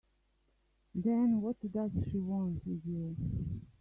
Then 0.95 1.41
what 1.41 1.57
does 1.71 1.91
she 2.09 2.17
want 2.19 2.65
with 2.65 2.81
you? 2.87 3.15